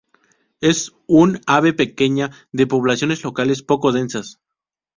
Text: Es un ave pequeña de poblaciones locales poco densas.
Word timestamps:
Es 0.61 0.93
un 1.05 1.41
ave 1.45 1.73
pequeña 1.73 2.31
de 2.51 2.65
poblaciones 2.65 3.23
locales 3.23 3.61
poco 3.61 3.91
densas. 3.91 4.41